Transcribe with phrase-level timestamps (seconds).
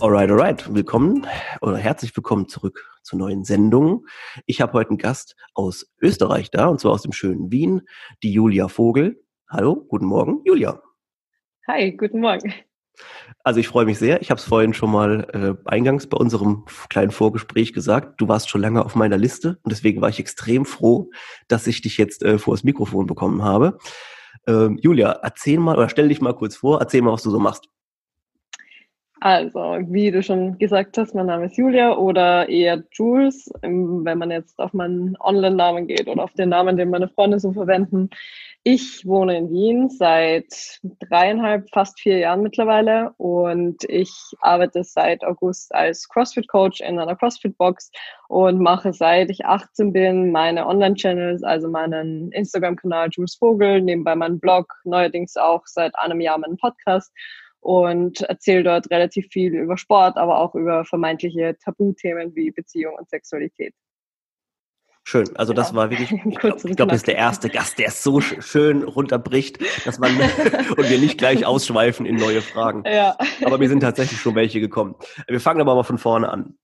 [0.00, 0.74] Alright, alright.
[0.74, 1.26] Willkommen
[1.60, 4.06] oder herzlich willkommen zurück zur neuen Sendung.
[4.46, 7.82] Ich habe heute einen Gast aus Österreich da, und zwar aus dem schönen Wien,
[8.22, 9.22] die Julia Vogel.
[9.50, 10.80] Hallo, guten Morgen, Julia.
[11.68, 12.54] Hi, guten Morgen.
[13.44, 14.22] Also ich freue mich sehr.
[14.22, 18.18] Ich habe es vorhin schon mal äh, eingangs bei unserem kleinen Vorgespräch gesagt.
[18.22, 21.10] Du warst schon lange auf meiner Liste und deswegen war ich extrem froh,
[21.46, 23.76] dass ich dich jetzt äh, vor das Mikrofon bekommen habe.
[24.46, 27.38] Ähm, Julia, erzähl mal oder stell dich mal kurz vor, erzähl mal, was du so
[27.38, 27.68] machst.
[29.22, 34.16] Also, wie du schon gesagt hast, mein Name ist Julia oder eher Jules, ähm, wenn
[34.16, 38.08] man jetzt auf meinen Online-Namen geht oder auf den Namen, den meine Freunde so verwenden.
[38.62, 45.74] Ich wohne in Wien seit dreieinhalb, fast vier Jahren mittlerweile und ich arbeite seit August
[45.74, 47.90] als CrossFit-Coach in einer CrossFit-Box
[48.28, 54.40] und mache seit ich 18 bin meine Online-Channels, also meinen Instagram-Kanal Jules Vogel, nebenbei meinen
[54.40, 57.12] Blog, neuerdings auch seit einem Jahr meinen Podcast
[57.60, 63.08] und erzähle dort relativ viel über Sport, aber auch über vermeintliche Tabuthemen wie Beziehung und
[63.08, 63.74] Sexualität.
[65.04, 65.28] Schön.
[65.34, 68.20] Also das war wirklich, ich glaube, glaub, das ist der erste Gast, der es so
[68.20, 70.12] schön runterbricht, dass man
[70.76, 72.84] und wir nicht gleich ausschweifen in neue Fragen.
[72.86, 73.16] Ja.
[73.44, 74.94] Aber mir sind tatsächlich schon welche gekommen.
[75.26, 76.54] Wir fangen aber mal von vorne an.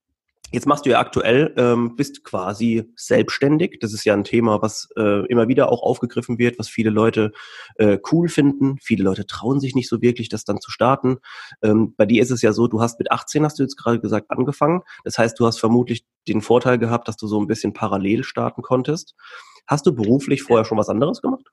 [0.52, 3.78] Jetzt machst du ja aktuell, ähm, bist quasi selbstständig.
[3.80, 7.32] Das ist ja ein Thema, was äh, immer wieder auch aufgegriffen wird, was viele Leute
[7.74, 8.78] äh, cool finden.
[8.80, 11.16] Viele Leute trauen sich nicht so wirklich, das dann zu starten.
[11.62, 14.00] Ähm, bei dir ist es ja so, du hast mit 18, hast du jetzt gerade
[14.00, 14.82] gesagt, angefangen.
[15.02, 18.62] Das heißt, du hast vermutlich den Vorteil gehabt, dass du so ein bisschen parallel starten
[18.62, 19.16] konntest.
[19.66, 21.50] Hast du beruflich vorher schon was anderes gemacht?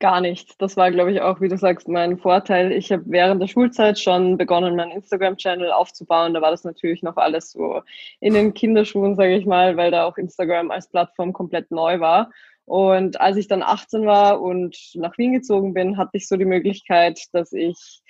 [0.00, 0.56] Gar nichts.
[0.58, 2.72] Das war, glaube ich, auch, wie du sagst, mein Vorteil.
[2.72, 6.34] Ich habe während der Schulzeit schon begonnen, meinen Instagram-Channel aufzubauen.
[6.34, 7.80] Da war das natürlich noch alles so
[8.20, 12.30] in den Kinderschuhen, sage ich mal, weil da auch Instagram als Plattform komplett neu war.
[12.66, 16.44] Und als ich dann 18 war und nach Wien gezogen bin, hatte ich so die
[16.44, 18.02] Möglichkeit, dass ich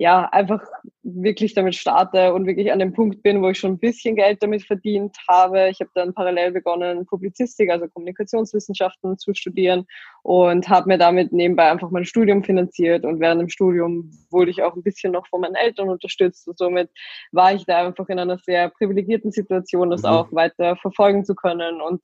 [0.00, 0.62] ja, einfach
[1.02, 4.42] wirklich damit starte und wirklich an dem Punkt bin, wo ich schon ein bisschen Geld
[4.42, 5.68] damit verdient habe.
[5.68, 9.84] Ich habe dann parallel begonnen, Publizistik, also Kommunikationswissenschaften zu studieren
[10.22, 13.04] und habe mir damit nebenbei einfach mein Studium finanziert.
[13.04, 16.48] Und während dem Studium wurde ich auch ein bisschen noch von meinen Eltern unterstützt.
[16.48, 16.88] Und somit
[17.32, 20.08] war ich da einfach in einer sehr privilegierten Situation, das mhm.
[20.08, 22.00] auch weiter verfolgen zu können und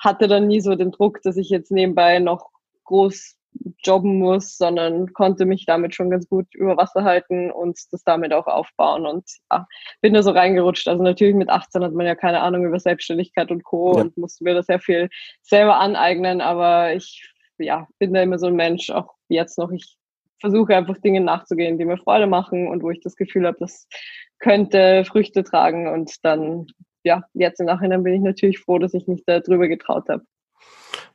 [0.00, 2.50] hatte dann nie so den Druck, dass ich jetzt nebenbei noch
[2.86, 3.35] groß
[3.84, 8.32] jobben muss, sondern konnte mich damit schon ganz gut über Wasser halten und das damit
[8.32, 9.66] auch aufbauen und ja,
[10.00, 10.88] bin da so reingerutscht.
[10.88, 13.94] Also natürlich mit 18 hat man ja keine Ahnung über Selbstständigkeit und Co.
[13.94, 14.02] Ja.
[14.02, 15.08] und musste mir das sehr viel
[15.42, 19.70] selber aneignen, aber ich ja, bin da immer so ein Mensch, auch jetzt noch.
[19.70, 19.96] Ich
[20.40, 23.88] versuche einfach Dinge nachzugehen, die mir Freude machen und wo ich das Gefühl habe, das
[24.38, 26.66] könnte Früchte tragen und dann
[27.06, 30.24] ja, jetzt im Nachhinein bin ich natürlich froh, dass ich mich da drüber getraut habe.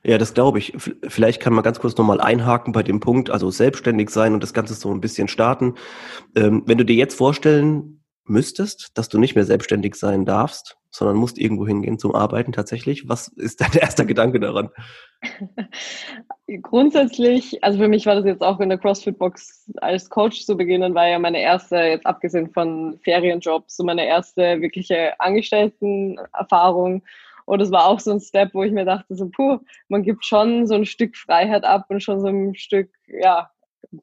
[0.04, 0.72] Ja, das glaube ich.
[1.06, 4.52] Vielleicht kann man ganz kurz nochmal einhaken bei dem Punkt, also selbstständig sein und das
[4.52, 5.74] Ganze so ein bisschen starten.
[6.34, 11.16] Ähm, wenn du dir jetzt vorstellen müsstest, dass du nicht mehr selbstständig sein darfst, sondern
[11.16, 14.70] musst irgendwo hingehen zum Arbeiten tatsächlich, was ist dein erster Gedanke daran?
[16.62, 20.94] Grundsätzlich, also für mich war das jetzt auch in der CrossFit-Box als Coach zu beginnen,
[20.94, 27.02] war ja meine erste, jetzt abgesehen von Ferienjobs, so meine erste wirkliche Angestelltenerfahrung.
[27.44, 29.58] Und es war auch so ein Step, wo ich mir dachte, so, puh,
[29.88, 33.50] man gibt schon so ein Stück Freiheit ab und schon so ein Stück, ja,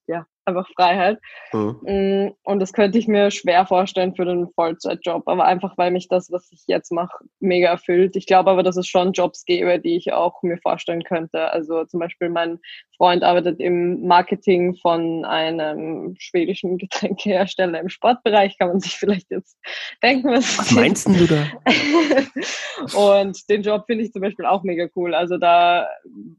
[0.08, 1.20] ja, einfach Freiheit.
[1.54, 2.34] Mhm.
[2.44, 6.32] Und das könnte ich mir schwer vorstellen für den Vollzeitjob, aber einfach, weil mich das,
[6.32, 8.16] was ich jetzt mache, mega erfüllt.
[8.16, 11.52] Ich glaube aber, dass es schon Jobs gäbe, die ich auch mir vorstellen könnte.
[11.52, 12.60] Also zum Beispiel mein
[12.98, 19.58] Freund arbeitet im Marketing von einem schwedischen Getränkehersteller im Sportbereich, kann man sich vielleicht jetzt
[20.04, 21.46] denken, was, was meinst du da?
[22.98, 25.14] und den Job finde ich zum Beispiel auch mega cool.
[25.14, 25.88] Also da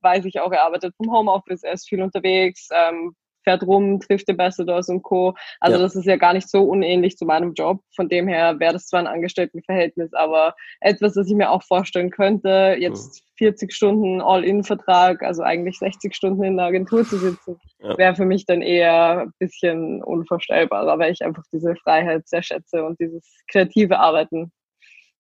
[0.03, 4.29] weiß ich auch, er arbeitet vom Homeoffice, er ist viel unterwegs, ähm, fährt rum, trifft
[4.29, 5.35] Ambassadors und Co.
[5.61, 5.83] Also ja.
[5.83, 7.83] das ist ja gar nicht so unähnlich zu meinem Job.
[7.95, 12.11] Von dem her wäre das zwar ein Angestelltenverhältnis, aber etwas, das ich mir auch vorstellen
[12.11, 13.47] könnte, jetzt mhm.
[13.47, 17.97] 40 Stunden All-In-Vertrag, also eigentlich 60 Stunden in der Agentur zu sitzen, ja.
[17.97, 22.85] wäre für mich dann eher ein bisschen unvorstellbar, weil ich einfach diese Freiheit sehr schätze
[22.85, 24.53] und dieses kreative Arbeiten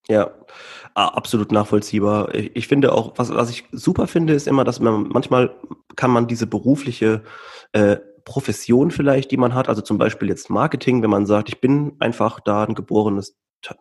[0.08, 0.30] ja,
[0.94, 2.34] absolut nachvollziehbar.
[2.34, 5.54] Ich finde auch, was, was ich super finde, ist immer, dass man manchmal
[5.94, 7.22] kann man diese berufliche
[7.72, 11.60] äh, Profession vielleicht, die man hat, also zum Beispiel jetzt Marketing, wenn man sagt, ich
[11.60, 13.36] bin einfach da ein geborenes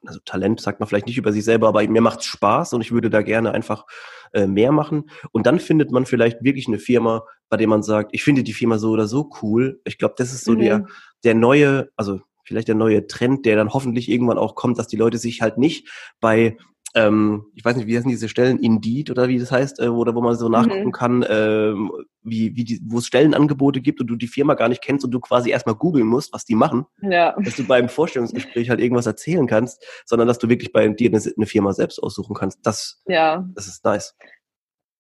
[0.05, 2.81] also Talent sagt man vielleicht nicht über sich selber, aber mir macht es Spaß und
[2.81, 3.85] ich würde da gerne einfach
[4.33, 5.09] äh, mehr machen.
[5.31, 8.53] Und dann findet man vielleicht wirklich eine Firma, bei der man sagt, ich finde die
[8.53, 9.79] Firma so oder so cool.
[9.85, 10.59] Ich glaube, das ist so mhm.
[10.59, 10.85] der,
[11.23, 14.97] der neue, also vielleicht der neue Trend, der dann hoffentlich irgendwann auch kommt, dass die
[14.97, 15.87] Leute sich halt nicht
[16.19, 16.57] bei
[16.95, 20.15] ähm, ich weiß nicht, wie heißen diese Stellen, Indeed oder wie das heißt, äh, oder
[20.15, 20.91] wo man so nachgucken mhm.
[20.91, 21.91] kann, ähm,
[22.23, 25.11] wie, wie die, wo es Stellenangebote gibt und du die Firma gar nicht kennst und
[25.11, 27.35] du quasi erstmal googeln musst, was die machen, ja.
[27.39, 31.21] dass du beim Vorstellungsgespräch halt irgendwas erzählen kannst, sondern dass du wirklich bei dir eine,
[31.35, 32.59] eine Firma selbst aussuchen kannst.
[32.63, 33.47] Das, ja.
[33.55, 34.15] das ist nice.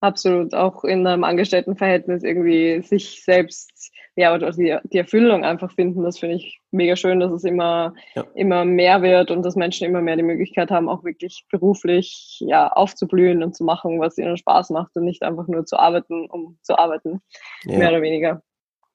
[0.01, 6.03] Absolut, auch in einem Angestelltenverhältnis irgendwie sich selbst, ja, oder die, die Erfüllung einfach finden,
[6.03, 8.25] das finde ich mega schön, dass es immer, ja.
[8.35, 12.67] immer mehr wird und dass Menschen immer mehr die Möglichkeit haben, auch wirklich beruflich, ja,
[12.67, 16.57] aufzublühen und zu machen, was ihnen Spaß macht und nicht einfach nur zu arbeiten, um
[16.61, 17.21] zu arbeiten,
[17.63, 17.77] ja.
[17.77, 18.41] mehr oder weniger.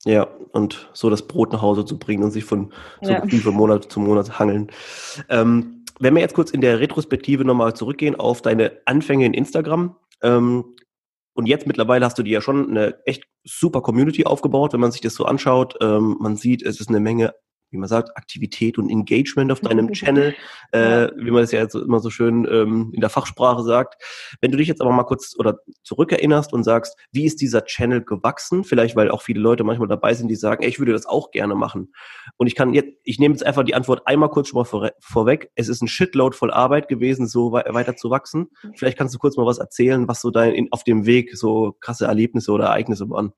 [0.05, 3.23] Ja, und so das Brot nach Hause zu bringen und sich von, so ja.
[3.27, 4.71] von Monat zu Monat hangeln.
[5.31, 9.97] Ähm, wenn wir jetzt kurz in der Retrospektive nochmal zurückgehen auf deine Anfänge in Instagram,
[10.23, 10.75] ähm,
[11.35, 14.93] und jetzt mittlerweile hast du dir ja schon eine echt super Community aufgebaut, wenn man
[14.93, 15.77] sich das so anschaut.
[15.81, 17.35] Ähm, man sieht, es ist eine Menge
[17.75, 20.35] wie man sagt, Aktivität und Engagement auf deinem Channel,
[20.73, 24.03] äh, wie man es ja jetzt immer so schön ähm, in der Fachsprache sagt.
[24.41, 28.03] Wenn du dich jetzt aber mal kurz oder zurückerinnerst und sagst, wie ist dieser Channel
[28.03, 28.65] gewachsen?
[28.65, 31.33] Vielleicht, weil auch viele Leute manchmal dabei sind, die sagen, ey, ich würde das auch
[31.33, 31.93] gerne machen.
[32.37, 34.91] Und ich kann jetzt, ich nehme jetzt einfach die Antwort einmal kurz schon mal vor,
[35.01, 35.51] vorweg.
[35.57, 38.49] Es ist ein Shitload voll Arbeit gewesen, so weiter zu wachsen.
[38.77, 41.77] Vielleicht kannst du kurz mal was erzählen, was so dein in, auf dem Weg so
[41.81, 43.33] krasse Erlebnisse oder Ereignisse waren.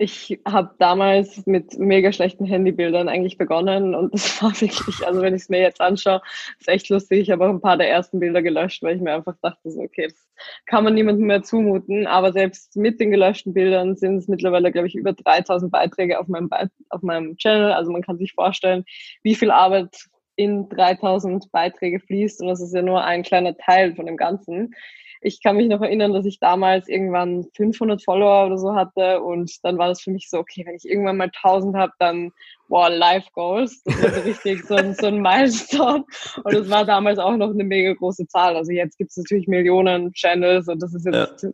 [0.00, 5.34] Ich habe damals mit mega schlechten Handybildern eigentlich begonnen und das war wirklich, also wenn
[5.34, 6.22] ich es mir jetzt anschaue,
[6.60, 7.22] ist echt lustig.
[7.22, 9.80] Ich habe auch ein paar der ersten Bilder gelöscht, weil ich mir einfach dachte, so,
[9.80, 10.28] okay, das
[10.66, 12.06] kann man niemandem mehr zumuten.
[12.06, 16.28] Aber selbst mit den gelöschten Bildern sind es mittlerweile, glaube ich, über 3000 Beiträge auf
[16.28, 16.48] meinem,
[16.90, 17.72] auf meinem Channel.
[17.72, 18.84] Also man kann sich vorstellen,
[19.24, 19.96] wie viel Arbeit
[20.36, 24.72] in 3000 Beiträge fließt und das ist ja nur ein kleiner Teil von dem Ganzen
[25.20, 29.52] ich kann mich noch erinnern, dass ich damals irgendwann 500 Follower oder so hatte und
[29.62, 32.30] dann war das für mich so, okay, wenn ich irgendwann mal 1000 habe, dann,
[32.68, 33.82] wow, Life Goals.
[33.84, 36.04] Das war so richtig so ein, so ein Milestone
[36.44, 38.56] und das war damals auch noch eine mega große Zahl.
[38.56, 41.50] Also jetzt gibt es natürlich Millionen Channels und das ist jetzt ja.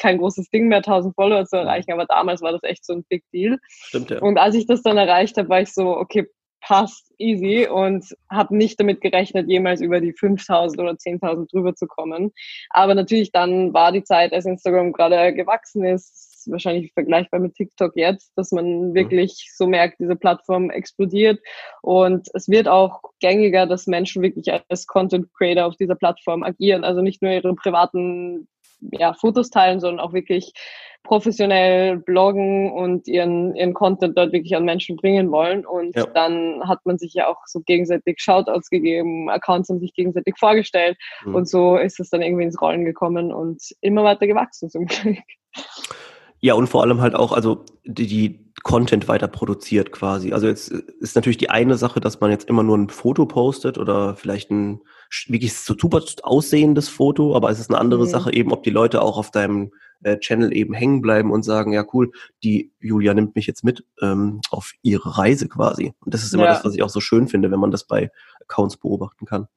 [0.00, 3.04] kein großes Ding mehr, 1000 Follower zu erreichen, aber damals war das echt so ein
[3.08, 3.58] Big Deal.
[3.68, 4.20] Stimmt, ja.
[4.20, 6.26] Und als ich das dann erreicht habe, war ich so, okay,
[6.66, 11.86] passt easy und habe nicht damit gerechnet, jemals über die 5000 oder 10.000 drüber zu
[11.86, 12.32] kommen.
[12.70, 17.92] Aber natürlich dann war die Zeit, als Instagram gerade gewachsen ist, wahrscheinlich vergleichbar mit TikTok
[17.94, 18.94] jetzt, dass man mhm.
[18.94, 21.40] wirklich so merkt, diese Plattform explodiert
[21.82, 26.82] und es wird auch gängiger, dass Menschen wirklich als Content Creator auf dieser Plattform agieren,
[26.82, 28.48] also nicht nur ihre privaten
[28.80, 30.52] ja, Fotos teilen, sondern auch wirklich
[31.06, 35.64] professionell bloggen und ihren, ihren Content dort wirklich an Menschen bringen wollen.
[35.64, 36.06] Und ja.
[36.06, 40.98] dann hat man sich ja auch so gegenseitig Shoutouts gegeben, Accounts haben sich gegenseitig vorgestellt
[41.24, 41.34] mhm.
[41.36, 45.18] und so ist es dann irgendwie ins Rollen gekommen und immer weiter gewachsen zum Glück.
[46.40, 50.32] Ja, und vor allem halt auch, also die, die Content weiter produziert quasi.
[50.32, 53.78] Also jetzt ist natürlich die eine Sache, dass man jetzt immer nur ein Foto postet
[53.78, 54.80] oder vielleicht ein
[55.28, 58.08] wirklich so super aussehendes Foto, aber es ist eine andere mhm.
[58.08, 59.72] Sache eben, ob die Leute auch auf deinem
[60.02, 62.10] äh, Channel eben hängen bleiben und sagen, ja cool,
[62.42, 65.94] die Julia nimmt mich jetzt mit ähm, auf ihre Reise quasi.
[66.00, 66.54] Und das ist immer ja.
[66.54, 68.10] das, was ich auch so schön finde, wenn man das bei
[68.40, 69.48] Accounts beobachten kann.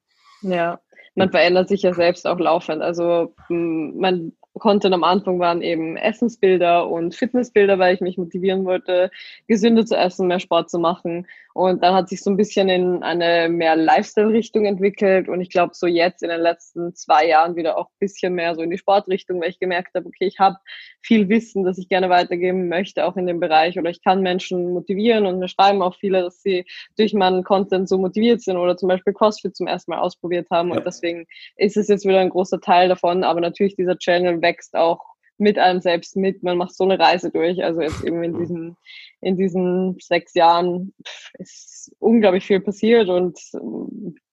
[0.41, 0.79] Ja,
[1.15, 2.81] man verändert sich ja selbst auch laufend.
[2.81, 9.11] Also man Content am Anfang waren eben Essensbilder und Fitnessbilder, weil ich mich motivieren wollte,
[9.47, 11.25] gesünder zu essen, mehr Sport zu machen.
[11.53, 15.27] Und dann hat sich so ein bisschen in eine mehr Lifestyle-Richtung entwickelt.
[15.27, 18.55] Und ich glaube, so jetzt in den letzten zwei Jahren wieder auch ein bisschen mehr
[18.55, 20.57] so in die Sportrichtung, weil ich gemerkt habe, okay, ich habe
[21.01, 23.77] viel Wissen, das ich gerne weitergeben möchte, auch in dem Bereich.
[23.77, 26.65] Oder ich kann Menschen motivieren und mir schreiben auch viele, dass sie
[26.97, 30.71] durch meinen Content so motiviert sind oder zum Beispiel CrossFit zum ersten Mal ausprobiert haben.
[30.71, 31.25] Und deswegen
[31.57, 33.23] ist es jetzt wieder ein großer Teil davon.
[33.23, 35.05] Aber natürlich dieser Channel wächst auch
[35.37, 36.43] mit einem selbst mit.
[36.43, 37.63] Man macht so eine Reise durch.
[37.63, 38.77] Also jetzt eben in diesen,
[39.21, 40.93] in diesen sechs Jahren
[41.37, 43.39] ist unglaublich viel passiert und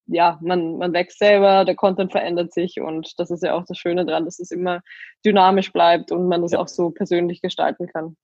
[0.09, 3.77] ja, man, man wächst selber, der Content verändert sich und das ist ja auch das
[3.77, 4.81] Schöne daran, dass es immer
[5.25, 6.61] dynamisch bleibt und man das ja.
[6.61, 8.17] auch so persönlich gestalten kann.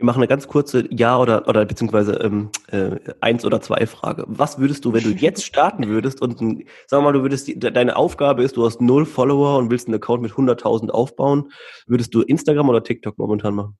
[0.00, 4.24] Wir machen eine ganz kurze Ja- oder, oder beziehungsweise ähm, äh, Eins- oder Zwei-Frage.
[4.28, 7.96] Was würdest du, wenn du jetzt starten würdest und, sagen wir mal, du würdest, deine
[7.96, 11.52] Aufgabe ist, du hast null Follower und willst einen Account mit 100.000 aufbauen,
[11.86, 13.78] würdest du Instagram oder TikTok momentan machen?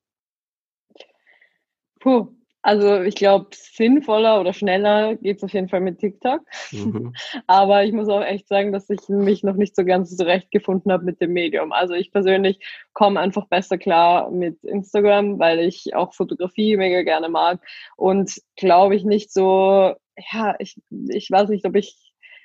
[2.00, 2.29] Puh,
[2.62, 6.40] also ich glaube, sinnvoller oder schneller geht es auf jeden Fall mit TikTok.
[6.73, 7.14] Mhm.
[7.47, 11.05] Aber ich muss auch echt sagen, dass ich mich noch nicht so ganz zurechtgefunden habe
[11.05, 11.73] mit dem Medium.
[11.73, 12.59] Also ich persönlich
[12.93, 17.61] komme einfach besser klar mit Instagram, weil ich auch Fotografie mega gerne mag
[17.97, 19.95] und glaube ich nicht so
[20.33, 21.97] ja, ich, ich weiß nicht, ob ich,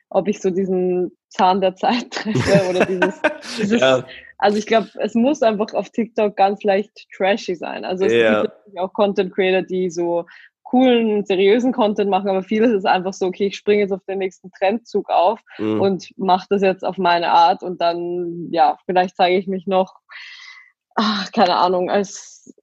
[0.10, 3.22] ob ich so diesen Zahn der Zeit treffe oder dieses,
[3.58, 4.06] dieses ja.
[4.38, 7.86] Also ich glaube, es muss einfach auf TikTok ganz leicht trashy sein.
[7.86, 8.42] Also es ja.
[8.42, 10.26] gibt auch Content Creator, die so
[10.64, 14.18] coolen, seriösen Content machen, aber vieles ist einfach so, okay, ich springe jetzt auf den
[14.18, 15.80] nächsten Trendzug auf mhm.
[15.80, 19.94] und mache das jetzt auf meine Art und dann, ja, vielleicht zeige ich mich noch,
[20.96, 22.54] ach, keine Ahnung, als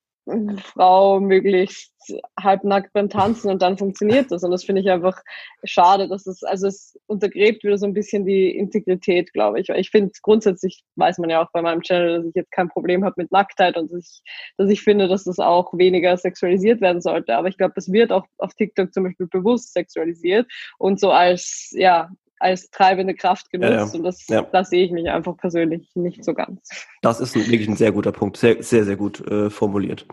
[0.57, 1.92] Frau möglichst
[2.39, 4.43] halbnackt beim Tanzen und dann funktioniert das.
[4.43, 5.21] Und das finde ich einfach
[5.65, 9.69] schade, dass es, also es untergräbt wieder so ein bisschen die Integrität, glaube ich.
[9.69, 13.05] Ich finde, grundsätzlich weiß man ja auch bei meinem Channel, dass ich jetzt kein Problem
[13.05, 14.23] habe mit Nacktheit und dass ich,
[14.57, 17.37] dass ich finde, dass das auch weniger sexualisiert werden sollte.
[17.37, 21.71] Aber ich glaube, das wird auch auf TikTok zum Beispiel bewusst sexualisiert und so als,
[21.73, 22.11] ja,
[22.43, 23.73] als treibende Kraft genutzt.
[23.73, 23.93] Ja, ja.
[23.93, 24.43] Und das, ja.
[24.43, 26.69] das sehe ich mich einfach persönlich nicht so ganz.
[27.01, 28.37] Das ist ein, wirklich ein sehr guter Punkt.
[28.37, 30.07] Sehr, sehr, sehr gut äh, formuliert.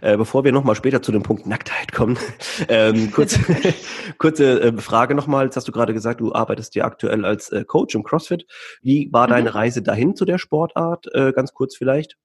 [0.00, 2.18] Äh, bevor wir nochmal später zu dem Punkt Nacktheit kommen,
[2.68, 3.38] ähm, kurz,
[4.18, 5.44] kurze äh, Frage nochmal.
[5.44, 8.46] Jetzt hast du gerade gesagt, du arbeitest ja aktuell als äh, Coach im CrossFit.
[8.82, 9.32] Wie war mhm.
[9.32, 11.06] deine Reise dahin zu der Sportart?
[11.12, 12.16] Äh, ganz kurz vielleicht.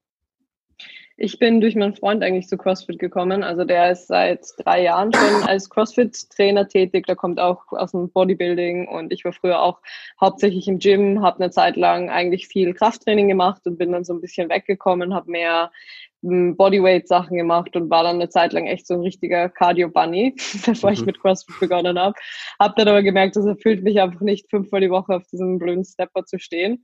[1.24, 3.44] Ich bin durch meinen Freund eigentlich zu CrossFit gekommen.
[3.44, 7.06] Also der ist seit drei Jahren schon als CrossFit-Trainer tätig.
[7.06, 9.82] Der kommt auch aus dem Bodybuilding und ich war früher auch
[10.20, 14.14] hauptsächlich im Gym, habe eine Zeit lang eigentlich viel Krafttraining gemacht und bin dann so
[14.16, 15.72] ein bisschen weggekommen, habe mehr
[16.24, 20.34] hm, Bodyweight-Sachen gemacht und war dann eine Zeit lang echt so ein richtiger Cardio-Bunny,
[20.66, 20.94] bevor mhm.
[20.96, 22.16] ich mit CrossFit begonnen habe.
[22.60, 25.86] Hab dann aber gemerkt, das erfüllt mich einfach nicht, fünfmal die Woche auf diesem blöden
[25.86, 26.84] Stepper zu stehen.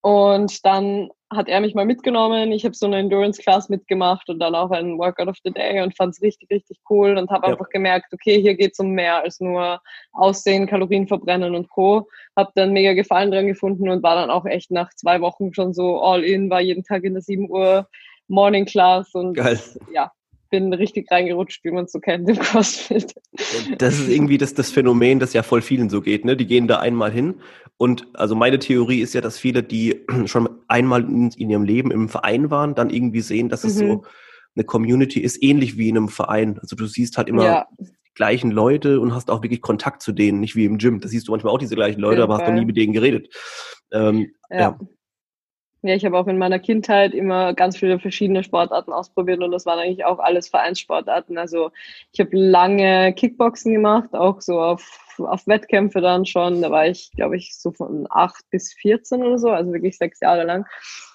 [0.00, 2.52] Und dann hat er mich mal mitgenommen.
[2.52, 5.96] Ich habe so eine Endurance-Class mitgemacht und dann auch ein Workout of the Day und
[5.96, 7.52] fand es richtig, richtig cool und habe ja.
[7.52, 9.80] einfach gemerkt, okay, hier geht es um mehr als nur
[10.12, 12.08] Aussehen, Kalorien verbrennen und Co.
[12.36, 15.74] Habe dann mega Gefallen dran gefunden und war dann auch echt nach zwei Wochen schon
[15.74, 17.86] so all in, war jeden Tag in der 7 Uhr
[18.28, 19.58] Morning Class und Geil.
[19.92, 20.10] ja,
[20.50, 23.14] bin richtig reingerutscht, wie man es so kennt im CrossFit.
[23.78, 26.24] Das ist irgendwie das, das Phänomen, das ja voll vielen so geht.
[26.24, 26.36] Ne?
[26.36, 27.34] Die gehen da einmal hin
[27.78, 31.90] und also meine Theorie ist ja, dass viele, die schon einmal in, in ihrem Leben
[31.90, 33.78] im Verein waren, dann irgendwie sehen, dass es mhm.
[33.78, 34.04] so
[34.56, 36.58] eine Community ist, ähnlich wie in einem Verein.
[36.58, 37.66] Also du siehst halt immer ja.
[37.78, 41.00] die gleichen Leute und hast auch wirklich Kontakt zu denen, nicht wie im Gym.
[41.00, 43.32] Da siehst du manchmal auch diese gleichen Leute, aber hast noch nie mit denen geredet.
[43.92, 44.58] Ähm, ja.
[44.58, 44.78] ja.
[45.82, 49.64] Ja, ich habe auch in meiner Kindheit immer ganz viele verschiedene Sportarten ausprobiert und das
[49.64, 51.38] waren eigentlich auch alles Vereinssportarten.
[51.38, 51.70] Also
[52.12, 56.62] ich habe lange Kickboxen gemacht, auch so auf, auf Wettkämpfe dann schon.
[56.62, 60.18] Da war ich, glaube ich, so von acht bis 14 oder so, also wirklich sechs
[60.20, 60.66] Jahre lang.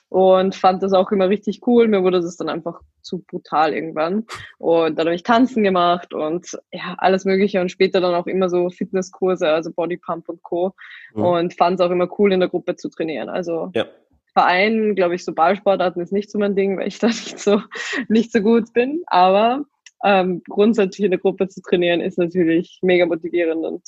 [0.08, 1.88] Und fand das auch immer richtig cool.
[1.88, 4.28] Mir wurde das dann einfach zu brutal irgendwann.
[4.60, 8.48] Und dann habe ich Tanzen gemacht und ja, alles Mögliche und später dann auch immer
[8.48, 10.74] so Fitnesskurse, also Bodypump und Co.
[11.16, 11.24] Mhm.
[11.24, 13.28] Und fand es auch immer cool, in der Gruppe zu trainieren.
[13.28, 13.88] Also ja
[14.34, 17.62] Verein, glaube ich, so Ballsportarten ist nicht so mein Ding, weil ich da nicht so,
[18.10, 19.04] nicht so gut bin.
[19.08, 19.66] Aber
[20.04, 23.84] ähm, grundsätzlich in der Gruppe zu trainieren ist natürlich mega motivierend und,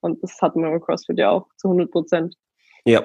[0.00, 2.34] und das hat man im CrossFit ja auch zu 100 Prozent.
[2.84, 3.04] Ja,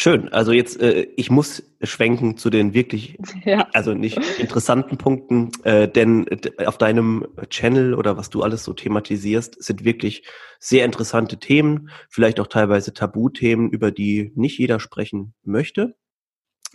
[0.00, 0.28] Schön.
[0.28, 3.66] Also jetzt, äh, ich muss schwenken zu den wirklich, ja.
[3.72, 6.24] also nicht interessanten Punkten, äh, denn
[6.64, 10.22] auf deinem Channel oder was du alles so thematisierst, sind wirklich
[10.60, 15.96] sehr interessante Themen, vielleicht auch teilweise Tabuthemen, über die nicht jeder sprechen möchte.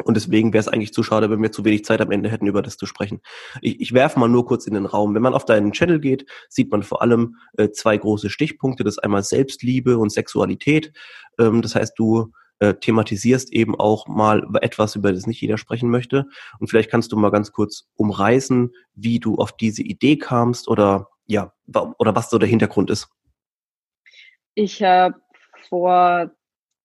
[0.03, 2.47] Und deswegen wäre es eigentlich zu schade, wenn wir zu wenig Zeit am Ende hätten,
[2.47, 3.21] über das zu sprechen.
[3.61, 5.15] Ich, ich werfe mal nur kurz in den Raum.
[5.15, 8.83] Wenn man auf deinen Channel geht, sieht man vor allem äh, zwei große Stichpunkte.
[8.83, 10.91] Das ist einmal Selbstliebe und Sexualität.
[11.39, 12.33] Ähm, das heißt, du
[12.63, 16.27] äh, thematisierst eben auch mal etwas, über das nicht jeder sprechen möchte.
[16.59, 21.09] Und vielleicht kannst du mal ganz kurz umreißen, wie du auf diese Idee kamst oder
[21.25, 21.53] ja,
[21.97, 23.09] oder was so der Hintergrund ist.
[24.55, 25.15] Ich habe
[25.67, 26.31] vor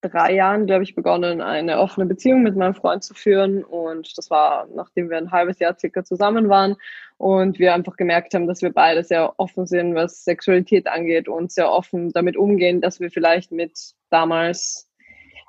[0.01, 3.63] drei Jahren, glaube ich, begonnen, eine offene Beziehung mit meinem Freund zu führen.
[3.63, 6.75] Und das war, nachdem wir ein halbes Jahr circa zusammen waren
[7.19, 11.53] und wir einfach gemerkt haben, dass wir beide sehr offen sind, was Sexualität angeht und
[11.53, 14.88] sehr offen damit umgehen, dass wir vielleicht mit damals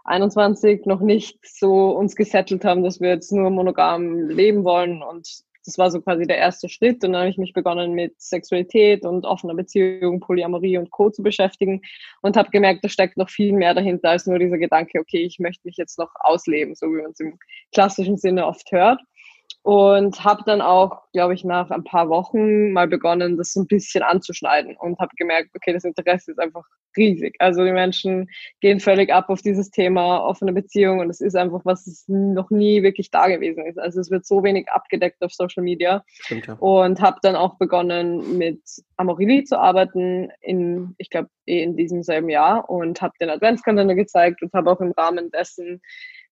[0.10, 5.04] 21 noch nicht so uns gesettelt haben, dass wir jetzt nur monogam leben wollen.
[5.04, 7.04] Und das war so quasi der erste Schritt.
[7.04, 11.12] Und dann habe ich mich begonnen mit Sexualität und offener Beziehung, Polyamorie und Co.
[11.12, 11.82] zu beschäftigen
[12.22, 15.38] und habe gemerkt, da steckt noch viel mehr dahinter als nur dieser Gedanke, okay, ich
[15.38, 17.38] möchte mich jetzt noch ausleben, so wie man es im
[17.72, 19.02] klassischen Sinne oft hört
[19.62, 23.68] und habe dann auch, glaube ich, nach ein paar Wochen mal begonnen, das so ein
[23.68, 26.64] bisschen anzuschneiden und habe gemerkt, okay, das Interesse ist einfach
[26.98, 27.36] riesig.
[27.40, 28.30] Also die Menschen
[28.62, 32.84] gehen völlig ab auf dieses Thema offene Beziehung und es ist einfach, was noch nie
[32.84, 33.78] wirklich da gewesen ist.
[33.78, 36.54] Also es wird so wenig abgedeckt auf Social Media Stimmt, ja.
[36.54, 38.62] und habe dann auch begonnen mit
[38.98, 43.96] Amorili zu arbeiten in, ich glaube, eh in diesem selben Jahr und habe den Adventskalender
[43.96, 45.82] gezeigt und habe auch im Rahmen dessen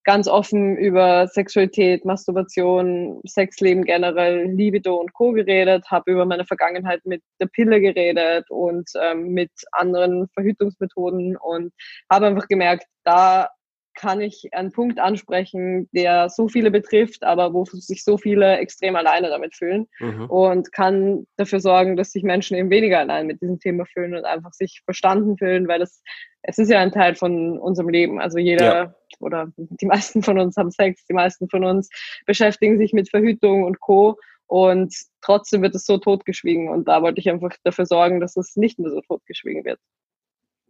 [0.08, 5.34] ganz offen über Sexualität, Masturbation, Sexleben generell, Libido und Co.
[5.34, 11.74] geredet, habe über meine Vergangenheit mit der Pille geredet und ähm, mit anderen Verhütungsmethoden und
[12.10, 13.50] habe einfach gemerkt, da
[13.96, 18.96] kann ich einen Punkt ansprechen, der so viele betrifft, aber wo sich so viele extrem
[18.96, 20.30] alleine damit fühlen mhm.
[20.30, 24.24] und kann dafür sorgen, dass sich Menschen eben weniger allein mit diesem Thema fühlen und
[24.24, 26.02] einfach sich verstanden fühlen, weil es,
[26.48, 28.20] es ist ja ein Teil von unserem Leben.
[28.20, 28.96] Also jeder ja.
[29.20, 31.90] oder die meisten von uns haben Sex, die meisten von uns
[32.26, 34.18] beschäftigen sich mit Verhütung und Co.
[34.48, 36.70] Und trotzdem wird es so totgeschwiegen.
[36.70, 39.80] Und da wollte ich einfach dafür sorgen, dass es nicht mehr so totgeschwiegen wird.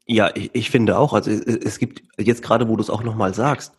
[0.08, 3.36] Ja, ich, ich finde auch, also es gibt jetzt gerade, wo du es auch nochmal
[3.36, 3.76] sagst,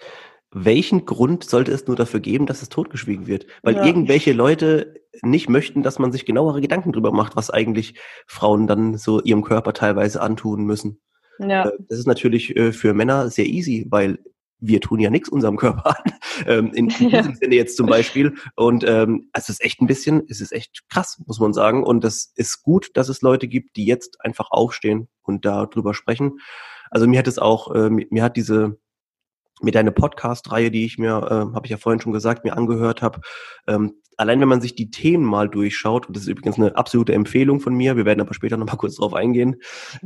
[0.53, 3.47] welchen Grund sollte es nur dafür geben, dass es totgeschwiegen wird?
[3.63, 3.85] Weil ja.
[3.85, 8.97] irgendwelche Leute nicht möchten, dass man sich genauere Gedanken drüber macht, was eigentlich Frauen dann
[8.97, 11.01] so ihrem Körper teilweise antun müssen.
[11.39, 11.69] Ja.
[11.69, 14.19] Äh, das ist natürlich äh, für Männer sehr easy, weil
[14.61, 16.13] wir tun ja nichts unserem Körper an.
[16.47, 17.23] Ähm, in diesem ja.
[17.35, 18.37] Sinne jetzt zum Beispiel.
[18.55, 21.83] Und ähm, es ist echt ein bisschen, es ist echt krass, muss man sagen.
[21.83, 26.39] Und das ist gut, dass es Leute gibt, die jetzt einfach aufstehen und darüber sprechen.
[26.93, 28.79] Also mir hat es auch, äh, mir hat diese
[29.61, 33.03] mit deiner Podcast-Reihe, die ich mir, äh, habe ich ja vorhin schon gesagt, mir angehört
[33.03, 33.21] habe,
[33.67, 37.15] ähm, allein wenn man sich die Themen mal durchschaut, und das ist übrigens eine absolute
[37.15, 39.57] Empfehlung von mir, wir werden aber später nochmal kurz drauf eingehen,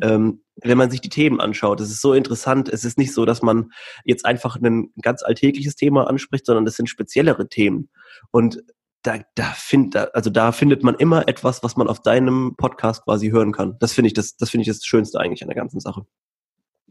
[0.00, 3.24] ähm, wenn man sich die Themen anschaut, das ist so interessant, es ist nicht so,
[3.24, 3.70] dass man
[4.04, 7.88] jetzt einfach ein ganz alltägliches Thema anspricht, sondern das sind speziellere Themen.
[8.30, 8.62] Und
[9.02, 13.30] da, da find, also da findet man immer etwas, was man auf deinem Podcast quasi
[13.30, 13.76] hören kann.
[13.80, 16.06] Das finde ich das, das finde ich das Schönste eigentlich an der ganzen Sache.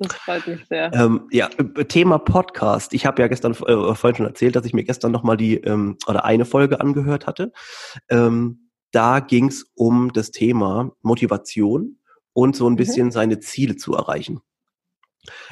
[0.01, 0.91] Das freut mich sehr.
[0.95, 1.47] Ähm, ja,
[1.87, 2.93] Thema Podcast.
[2.95, 5.97] Ich habe ja gestern äh, vorhin schon erzählt, dass ich mir gestern nochmal die ähm,
[6.07, 7.51] oder eine Folge angehört hatte.
[8.09, 11.99] Ähm, da ging es um das Thema Motivation
[12.33, 12.77] und so ein mhm.
[12.77, 13.11] bisschen mhm.
[13.11, 14.41] seine Ziele zu erreichen.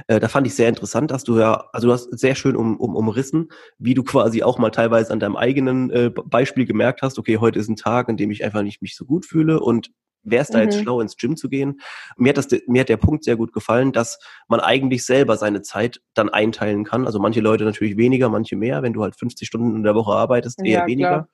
[0.07, 2.77] Äh, da fand ich sehr interessant, dass du ja, also du hast sehr schön um,
[2.77, 7.19] um, umrissen, wie du quasi auch mal teilweise an deinem eigenen äh, Beispiel gemerkt hast,
[7.19, 9.91] okay, heute ist ein Tag, an dem ich einfach nicht mich so gut fühle und
[10.23, 10.63] Wäre es da mhm.
[10.65, 11.79] jetzt schlau, ins Gym zu gehen?
[12.17, 15.61] Mir hat, das, mir hat der Punkt sehr gut gefallen, dass man eigentlich selber seine
[15.61, 17.05] Zeit dann einteilen kann.
[17.05, 18.81] Also manche Leute natürlich weniger, manche mehr.
[18.81, 21.29] Wenn du halt 50 Stunden in der Woche arbeitest, eher ja, weniger.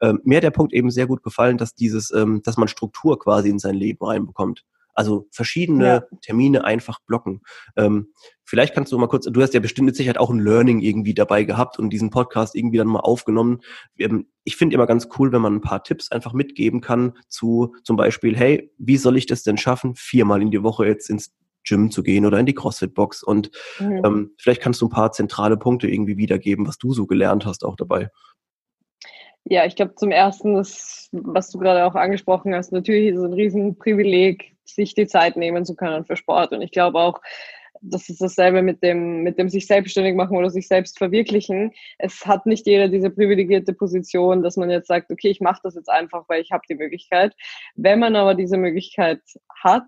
[0.00, 3.18] Ähm, mir hat der Punkt eben sehr gut gefallen, dass dieses, ähm, dass man Struktur
[3.18, 4.64] quasi in sein Leben reinbekommt.
[4.94, 6.04] Also verschiedene ja.
[6.20, 7.40] Termine einfach blocken.
[7.76, 8.12] Ähm,
[8.44, 11.14] vielleicht kannst du mal kurz, du hast ja bestimmt mit Sicherheit auch ein Learning irgendwie
[11.14, 13.60] dabei gehabt und diesen Podcast irgendwie dann mal aufgenommen.
[13.98, 17.74] Ähm, ich finde immer ganz cool, wenn man ein paar Tipps einfach mitgeben kann zu
[17.84, 21.32] zum Beispiel, hey, wie soll ich das denn schaffen, viermal in die Woche jetzt ins
[21.64, 24.02] Gym zu gehen oder in die CrossFit-Box und mhm.
[24.04, 27.64] ähm, vielleicht kannst du ein paar zentrale Punkte irgendwie wiedergeben, was du so gelernt hast
[27.64, 28.10] auch dabei.
[29.44, 33.24] Ja, ich glaube zum ersten, das, was du gerade auch angesprochen hast, natürlich ist es
[33.24, 36.52] ein Riesenprivileg, sich die Zeit nehmen zu können für Sport.
[36.52, 37.20] Und ich glaube auch,
[37.82, 41.72] das ist dasselbe mit dem, mit dem sich selbstständig machen oder sich selbst verwirklichen.
[41.98, 45.74] Es hat nicht jeder diese privilegierte Position, dass man jetzt sagt, okay, ich mache das
[45.74, 47.34] jetzt einfach, weil ich habe die Möglichkeit.
[47.74, 49.20] Wenn man aber diese Möglichkeit
[49.62, 49.86] hat,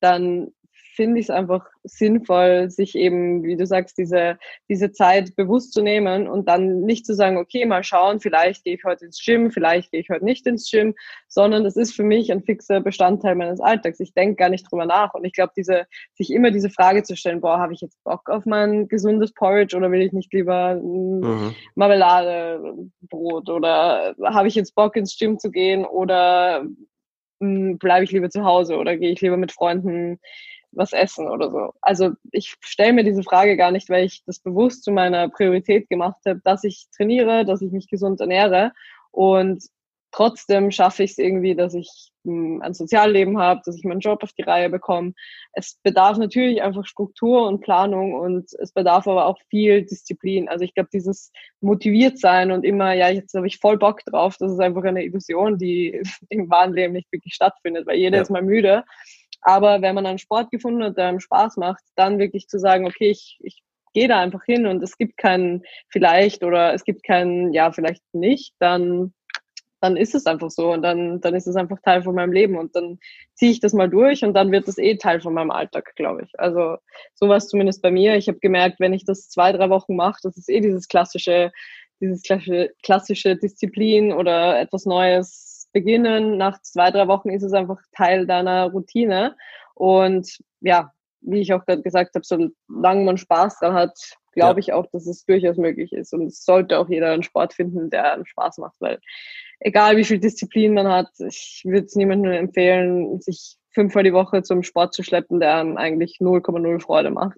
[0.00, 0.52] dann
[0.96, 5.82] finde ich es einfach sinnvoll, sich eben, wie du sagst, diese, diese Zeit bewusst zu
[5.82, 9.50] nehmen und dann nicht zu sagen, okay, mal schauen, vielleicht gehe ich heute ins Gym,
[9.50, 10.94] vielleicht gehe ich heute nicht ins Gym,
[11.28, 14.00] sondern das ist für mich ein fixer Bestandteil meines Alltags.
[14.00, 15.14] Ich denke gar nicht drüber nach.
[15.14, 18.28] Und ich glaube, diese, sich immer diese Frage zu stellen, boah, habe ich jetzt Bock
[18.30, 21.54] auf mein gesundes Porridge oder will ich nicht lieber mhm.
[21.74, 26.64] Marmeladebrot oder habe ich jetzt Bock ins Gym zu gehen oder
[27.40, 30.18] hm, bleibe ich lieber zu Hause oder gehe ich lieber mit Freunden
[30.76, 31.72] was essen oder so.
[31.80, 35.88] Also ich stelle mir diese Frage gar nicht, weil ich das bewusst zu meiner Priorität
[35.88, 38.72] gemacht habe, dass ich trainiere, dass ich mich gesund ernähre
[39.10, 39.64] und
[40.16, 44.22] trotzdem schaffe ich es irgendwie, dass ich hm, ein Sozialleben habe, dass ich meinen Job
[44.22, 45.12] auf die Reihe bekomme.
[45.52, 50.48] Es bedarf natürlich einfach Struktur und Planung und es bedarf aber auch viel Disziplin.
[50.48, 54.36] Also ich glaube, dieses motiviert sein und immer, ja, jetzt habe ich voll Bock drauf,
[54.38, 58.22] das ist einfach eine Illusion, die im wahren Leben nicht wirklich stattfindet, weil jeder ja.
[58.22, 58.84] ist mal müde.
[59.40, 62.86] Aber wenn man einen Sport gefunden hat, der einem Spaß macht, dann wirklich zu sagen,
[62.86, 63.62] okay, ich, ich
[63.96, 68.02] gehe da einfach hin und es gibt keinen vielleicht oder es gibt keinen, ja, vielleicht
[68.12, 69.14] nicht, dann,
[69.80, 72.58] dann ist es einfach so und dann, dann ist es einfach Teil von meinem Leben
[72.58, 72.98] und dann
[73.34, 76.24] ziehe ich das mal durch und dann wird es eh Teil von meinem Alltag, glaube
[76.24, 76.38] ich.
[76.38, 76.76] Also
[77.14, 78.16] sowas zumindest bei mir.
[78.16, 81.50] Ich habe gemerkt, wenn ich das zwei, drei Wochen mache, das ist eh dieses klassische,
[82.00, 85.45] dieses klassische, klassische Disziplin oder etwas Neues
[85.76, 86.38] beginnen.
[86.38, 89.36] Nach zwei, drei Wochen ist es einfach Teil deiner Routine.
[89.74, 93.98] Und ja, wie ich auch gerade gesagt habe, solange man Spaß dran hat,
[94.32, 94.64] glaube ja.
[94.64, 96.14] ich auch, dass es durchaus möglich ist.
[96.14, 99.00] Und es sollte auch jeder einen Sport finden, der einem Spaß macht, weil
[99.60, 104.42] egal wie viel Disziplin man hat, ich würde es niemandem empfehlen, sich fünfmal die Woche
[104.42, 107.36] zum Sport zu schleppen, der einem eigentlich 0,0 Freude macht.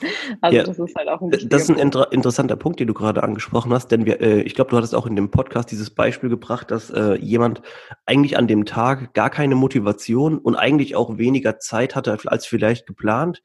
[0.40, 2.94] Also ja, das ist halt auch ein Das ist ein inter interessanter Punkt, den du
[2.94, 5.90] gerade angesprochen hast, denn wir, äh, ich glaube, du hattest auch in dem Podcast dieses
[5.90, 7.62] Beispiel gebracht, dass äh, jemand
[8.06, 12.86] eigentlich an dem Tag gar keine Motivation und eigentlich auch weniger Zeit hatte als vielleicht
[12.86, 13.42] geplant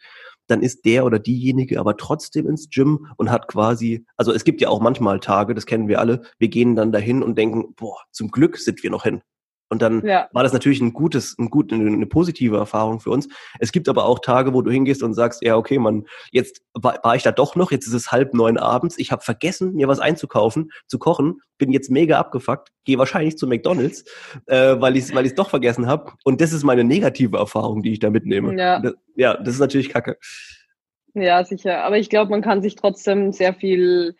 [0.47, 4.61] dann ist der oder diejenige aber trotzdem ins Gym und hat quasi, also es gibt
[4.61, 7.97] ja auch manchmal Tage, das kennen wir alle, wir gehen dann dahin und denken, boah,
[8.11, 9.21] zum Glück sind wir noch hin.
[9.69, 10.29] Und dann ja.
[10.31, 13.27] war das natürlich ein gutes, ein gut, eine, positive Erfahrung für uns.
[13.59, 16.99] Es gibt aber auch Tage, wo du hingehst und sagst, ja, okay, man, jetzt war,
[17.03, 19.87] war ich da doch noch, jetzt ist es halb neun abends, ich habe vergessen, mir
[19.87, 24.05] was einzukaufen, zu kochen, bin jetzt mega abgefuckt, gehe wahrscheinlich zu McDonalds,
[24.45, 26.13] äh, weil ich es weil ich's doch vergessen habe.
[26.23, 28.55] Und das ist meine negative Erfahrung, die ich da mitnehme.
[28.57, 30.17] Ja, das, ja, das ist natürlich kacke.
[31.15, 31.83] Ja, sicher.
[31.83, 34.15] Aber ich glaube, man kann sich trotzdem sehr viel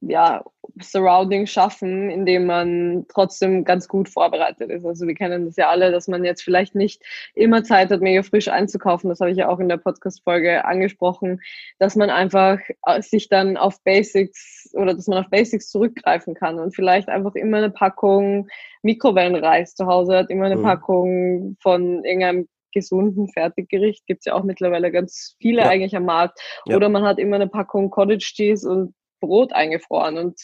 [0.00, 0.42] ja,
[0.80, 4.84] Surrounding schaffen, indem man trotzdem ganz gut vorbereitet ist.
[4.84, 7.02] Also wir kennen das ja alle, dass man jetzt vielleicht nicht
[7.34, 9.10] immer Zeit hat, mega frisch einzukaufen.
[9.10, 11.40] Das habe ich ja auch in der Podcast-Folge angesprochen,
[11.78, 16.58] dass man einfach äh, sich dann auf Basics oder dass man auf Basics zurückgreifen kann
[16.58, 18.48] und vielleicht einfach immer eine Packung
[18.82, 20.62] Mikrowellenreis zu Hause hat, immer eine mhm.
[20.62, 25.68] Packung von irgendeinem gesunden Fertiggericht gibt es ja auch mittlerweile ganz viele ja.
[25.68, 26.40] eigentlich am Markt.
[26.66, 26.76] Ja.
[26.76, 30.40] Oder man hat immer eine Packung Cottage Cheese und Brot eingefroren und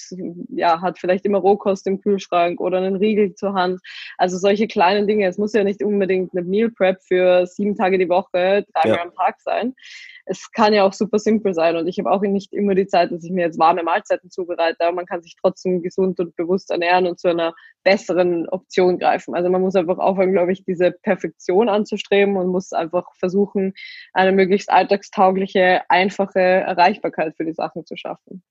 [0.48, 3.80] ja, hat vielleicht immer Rohkost im Kühlschrank oder einen Riegel zur Hand.
[4.18, 5.26] Also solche kleinen Dinge.
[5.26, 9.02] Es muss ja nicht unbedingt eine Meal Prep für sieben Tage die Woche, drei ja.
[9.02, 9.74] am Tag sein.
[10.26, 13.12] Es kann ja auch super simpel sein und ich habe auch nicht immer die Zeit,
[13.12, 16.70] dass ich mir jetzt warme Mahlzeiten zubereite, aber man kann sich trotzdem gesund und bewusst
[16.70, 19.36] ernähren und zu einer besseren Option greifen.
[19.36, 23.74] Also man muss einfach aufhören, glaube ich, diese Perfektion anzustreben und muss einfach versuchen,
[24.12, 28.42] eine möglichst alltagstaugliche, einfache Erreichbarkeit für die Sachen zu schaffen.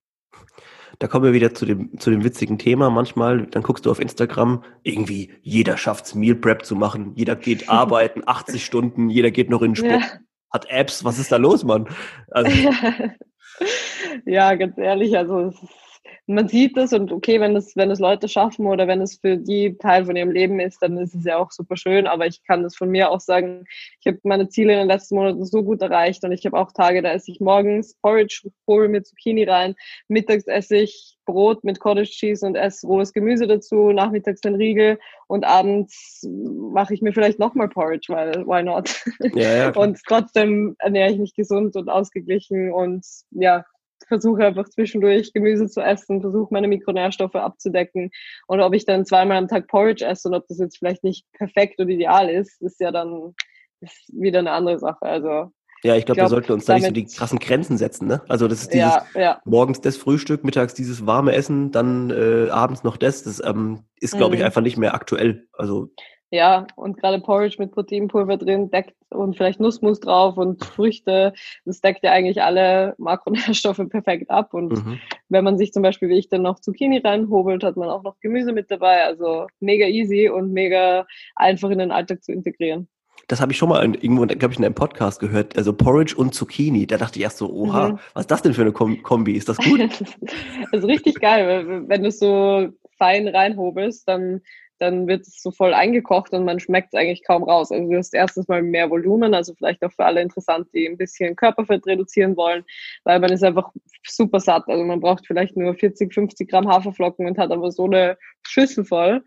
[1.00, 2.90] Da kommen wir wieder zu dem, zu dem witzigen Thema.
[2.90, 7.12] Manchmal, dann guckst du auf Instagram, irgendwie jeder schafft's Meal Prep zu machen.
[7.16, 10.20] Jeder geht arbeiten, 80 Stunden, jeder geht noch in den Sport, ja.
[10.52, 11.04] hat Apps.
[11.04, 11.88] Was ist da los, Mann?
[12.32, 12.52] Also,
[14.26, 15.85] ja, ganz ehrlich, also es ist
[16.28, 19.38] man sieht das und okay, wenn das, wenn das Leute schaffen oder wenn es für
[19.38, 22.08] die Teil von ihrem Leben ist, dann ist es ja auch super schön.
[22.08, 23.66] Aber ich kann das von mir auch sagen,
[24.00, 26.72] ich habe meine Ziele in den letzten Monaten so gut erreicht und ich habe auch
[26.72, 29.76] Tage, da esse ich morgens Porridge, hole mir Zucchini rein,
[30.08, 35.00] mittags esse ich Brot mit Cottage Cheese und esse rohes Gemüse dazu, nachmittags den Riegel
[35.28, 36.28] und abends
[36.72, 39.04] mache ich mir vielleicht nochmal Porridge, weil why not?
[39.34, 43.66] Ja, ja, und trotzdem ernähre ich mich gesund und ausgeglichen und ja,
[44.08, 48.12] versuche einfach zwischendurch Gemüse zu essen, versuche meine Mikronährstoffe abzudecken.
[48.48, 51.26] Und ob ich dann zweimal am Tag Porridge esse und ob das jetzt vielleicht nicht
[51.34, 53.34] perfekt und ideal ist, ist ja dann
[53.82, 55.04] ist wieder eine andere Sache.
[55.04, 55.52] Also
[55.84, 58.08] ja, ich glaube, glaub, wir sollten uns da nicht so die krassen Grenzen setzen.
[58.08, 58.22] Ne?
[58.28, 59.42] Also das ist dieses ja, ja.
[59.46, 63.24] morgens das Frühstück, mittags dieses warme Essen, dann äh, abends noch das.
[63.24, 64.48] Das ähm, ist, glaube ich, mhm.
[64.48, 65.48] einfach nicht mehr aktuell.
[65.54, 65.90] Also
[66.36, 71.82] ja, und gerade Porridge mit Proteinpulver drin deckt und vielleicht Nussmus drauf und Früchte, das
[71.82, 74.54] deckt ja eigentlich alle Makronährstoffe perfekt ab.
[74.54, 75.00] Und mhm.
[75.30, 78.20] wenn man sich zum Beispiel wie ich dann noch Zucchini reinhobelt, hat man auch noch
[78.20, 79.06] Gemüse mit dabei.
[79.06, 82.88] Also mega easy und mega einfach in den Alltag zu integrieren.
[83.28, 85.58] Das habe ich schon mal in, irgendwo, glaube ich, in einem Podcast gehört.
[85.58, 86.86] Also Porridge und Zucchini.
[86.86, 88.00] Da dachte ich erst so, oha, mhm.
[88.14, 89.32] was ist das denn für eine Kombi?
[89.32, 89.80] Ist das gut?
[90.72, 91.86] das ist richtig geil.
[91.88, 92.68] Wenn du es so
[92.98, 94.42] fein reinhobelst, dann
[94.80, 97.72] dann wird es so voll eingekocht und man schmeckt es eigentlich kaum raus.
[97.72, 100.98] Also du hast erstens mal mehr Volumen, also vielleicht auch für alle interessant, die ein
[100.98, 102.64] bisschen Körperfett reduzieren wollen,
[103.04, 103.72] weil man ist einfach
[104.06, 104.64] super satt.
[104.68, 108.86] Also man braucht vielleicht nur 40, 50 Gramm Haferflocken und hat aber so eine Schüssel
[108.86, 109.24] voll.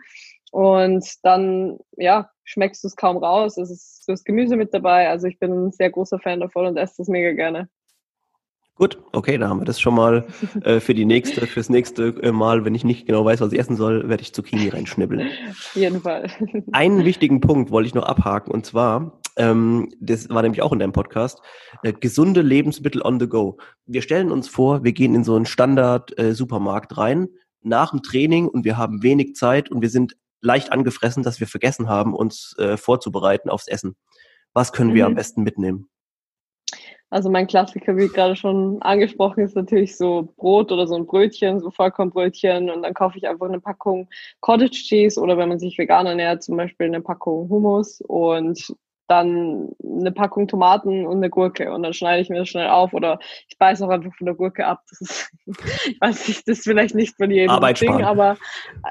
[0.51, 3.59] Und dann, ja, schmeckst du es kaum raus.
[3.59, 5.09] Es ist, du hast Gemüse mit dabei.
[5.09, 7.69] Also ich bin ein sehr großer Fan davon und esse das mega gerne.
[8.79, 10.25] Gut, okay, da haben wir das schon mal
[10.62, 13.59] äh, für die nächste, fürs nächste äh, Mal, wenn ich nicht genau weiß, was ich
[13.59, 15.29] essen soll, werde ich Zucchini reinschnibbeln.
[15.51, 16.31] Auf jeden Fall.
[16.73, 20.79] Einen wichtigen Punkt wollte ich noch abhaken und zwar, ähm, das war nämlich auch in
[20.79, 21.41] deinem Podcast,
[21.83, 23.59] äh, gesunde Lebensmittel on the go.
[23.87, 27.29] Wir stellen uns vor, wir gehen in so einen Standard-Supermarkt äh, rein
[27.62, 31.49] nach dem Training und wir haben wenig Zeit und wir sind leicht angefressen, dass wir
[31.49, 33.97] vergessen haben, uns äh, vorzubereiten aufs Essen.
[34.53, 35.09] Was können wir mhm.
[35.09, 35.88] am besten mitnehmen?
[37.11, 41.59] Also mein Klassiker, wie gerade schon angesprochen, ist natürlich so Brot oder so ein Brötchen,
[41.61, 42.68] so Vollkornbrötchen.
[42.68, 44.09] Und dann kaufe ich einfach eine Packung
[44.40, 48.03] Cottage Cheese oder wenn man sich vegan ernährt, zum Beispiel eine Packung Hummus.
[48.03, 48.75] Und
[49.09, 52.92] dann eine Packung Tomaten und eine Gurke und dann schneide ich mir das schnell auf
[52.92, 53.18] oder
[53.49, 54.83] ich beiße auch einfach von der Gurke ab.
[54.88, 55.33] Das ist,
[55.87, 58.37] ich weiß nicht, das ist vielleicht nicht von jedem Arbeit Ding, aber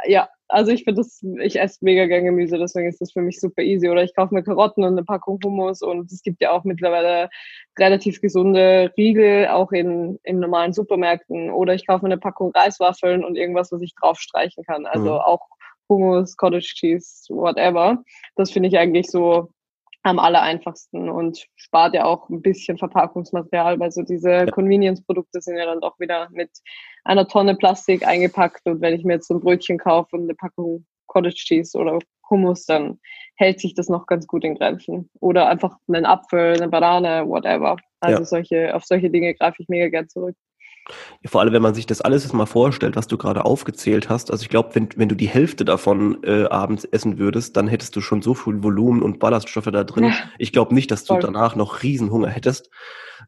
[0.06, 3.40] ja, also ich finde das, ich esse mega gern Gemüse, deswegen ist das für mich
[3.40, 3.90] super easy.
[3.90, 7.30] Oder ich kaufe mir Karotten und eine Packung Hummus und es gibt ja auch mittlerweile
[7.78, 11.52] relativ gesunde Riegel, auch in, in normalen Supermärkten.
[11.52, 14.86] Oder ich kaufe mir eine Packung Reiswaffeln und irgendwas, was ich draufstreichen kann.
[14.86, 15.20] Also mhm.
[15.20, 15.48] auch
[15.90, 18.04] Hummus, Cottage Cheese, whatever.
[18.36, 19.50] Das finde ich eigentlich so
[20.04, 24.46] am aller einfachsten und spart ja auch ein bisschen Verpackungsmaterial, weil so diese.
[24.48, 26.52] Convenience-Produkte sind ja dann doch wieder mit
[27.04, 30.36] einer Tonne Plastik eingepackt und wenn ich mir jetzt so ein Brötchen kaufe und eine
[30.36, 33.00] Packung Cottage Cheese oder Hummus, dann
[33.36, 35.10] hält sich das noch ganz gut in Grenzen.
[35.20, 37.78] Oder einfach einen Apfel, eine Banane, whatever.
[38.00, 38.26] Also ja.
[38.26, 40.36] solche, auf solche Dinge greife ich mega gern zurück.
[41.26, 44.32] Vor allem, wenn man sich das alles jetzt mal vorstellt, was du gerade aufgezählt hast.
[44.32, 47.96] Also ich glaube, wenn, wenn du die Hälfte davon äh, abends essen würdest, dann hättest
[47.96, 50.06] du schon so viel Volumen und Ballaststoffe da drin.
[50.06, 50.14] Ja.
[50.38, 51.22] Ich glaube nicht, dass du Voll.
[51.22, 52.70] danach noch Riesenhunger hättest.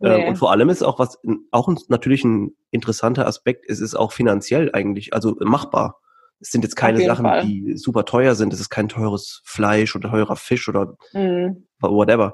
[0.02, 0.22] Ähm, nee.
[0.24, 1.19] Ähm, und vor allem ist auch was,
[1.52, 6.00] auch ein, natürlich ein interessanter Aspekt, es ist auch finanziell eigentlich, also machbar.
[6.41, 7.45] Es sind jetzt keine Sachen, Fall.
[7.45, 8.54] die super teuer sind.
[8.54, 11.67] Es ist kein teures Fleisch oder teurer Fisch oder mhm.
[11.82, 12.34] whatever.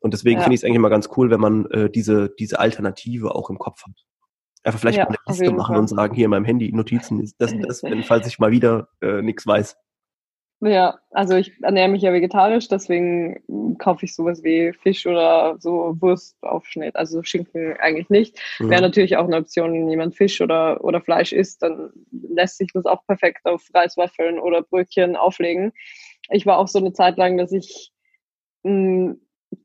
[0.00, 0.44] Und deswegen ja.
[0.44, 3.58] finde ich es eigentlich immer ganz cool, wenn man äh, diese, diese Alternative auch im
[3.58, 3.92] Kopf hat.
[4.64, 5.80] Einfach vielleicht ja, mal eine Liste machen Fall.
[5.80, 8.50] und sagen, hier in meinem Handy Notizen ist das und das, wenn, falls ich mal
[8.50, 9.76] wieder äh, nichts weiß.
[10.64, 15.96] Ja, also ich ernähre mich ja vegetarisch, deswegen kaufe ich sowas wie Fisch oder so
[16.00, 18.38] Wurstaufschnitt, also Schinken eigentlich nicht.
[18.60, 18.70] Mhm.
[18.70, 22.70] Wäre natürlich auch eine Option, wenn jemand Fisch oder, oder Fleisch isst, dann lässt sich
[22.72, 25.72] das auch perfekt auf Reiswaffeln oder Brötchen auflegen.
[26.30, 27.90] Ich war auch so eine Zeit lang, dass ich
[28.62, 29.16] mh,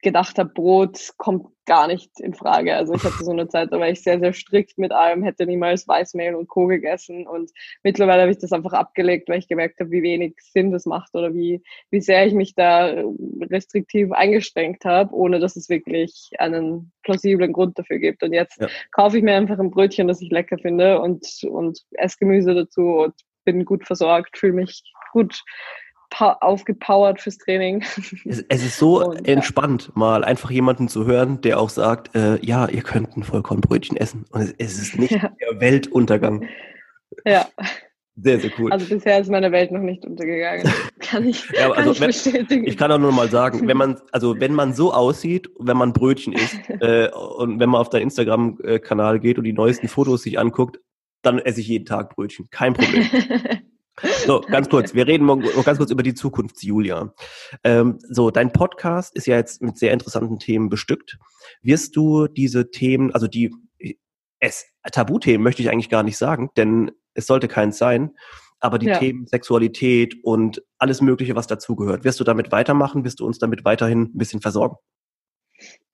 [0.02, 2.76] gedacht habe, Brot kommt gar nicht in Frage.
[2.76, 5.46] Also ich hatte so eine Zeit, da war ich sehr, sehr strikt mit allem, hätte
[5.46, 6.68] niemals Weißmehl und Co.
[6.68, 7.52] gegessen und
[7.84, 11.14] mittlerweile habe ich das einfach abgelegt, weil ich gemerkt habe, wie wenig Sinn das macht
[11.14, 13.04] oder wie, wie sehr ich mich da
[13.50, 18.24] restriktiv eingeschränkt habe, ohne dass es wirklich einen plausiblen Grund dafür gibt.
[18.24, 18.68] Und jetzt ja.
[18.92, 22.82] kaufe ich mir einfach ein Brötchen, das ich lecker finde und, und esse Gemüse dazu
[22.82, 25.42] und bin gut versorgt, fühle mich gut
[26.20, 27.84] aufgepowert fürs Training.
[28.26, 29.92] Es, es ist so und, entspannt, ja.
[29.96, 34.26] mal einfach jemanden zu hören, der auch sagt, äh, ja, ihr könnt ein Vollkornbrötchen essen.
[34.32, 35.32] Und es, es ist nicht ja.
[35.40, 36.48] der Weltuntergang.
[37.26, 37.48] Ja.
[38.20, 38.72] Sehr, sehr cool.
[38.72, 40.68] Also bisher ist meine Welt noch nicht untergegangen.
[41.00, 43.98] Kann ich, ja, also kann ich wenn, Ich kann auch nur mal sagen, wenn man,
[44.12, 48.04] also wenn man so aussieht, wenn man Brötchen isst äh, und wenn man auf deinen
[48.04, 50.82] Instagram-Kanal geht und die neuesten Fotos sich anguckt,
[51.22, 52.50] dann esse ich jeden Tag Brötchen.
[52.50, 53.06] Kein Problem.
[54.26, 54.94] So, ganz kurz.
[54.94, 57.14] Wir reden noch ganz kurz über die Zukunft, Julia.
[57.64, 61.18] Ähm, so, dein Podcast ist ja jetzt mit sehr interessanten Themen bestückt.
[61.62, 63.54] Wirst du diese Themen, also die
[64.40, 68.16] es, Tabuthemen möchte ich eigentlich gar nicht sagen, denn es sollte keins sein,
[68.60, 68.98] aber die ja.
[68.98, 73.04] Themen Sexualität und alles Mögliche, was dazugehört, wirst du damit weitermachen?
[73.04, 74.78] Wirst du uns damit weiterhin ein bisschen versorgen?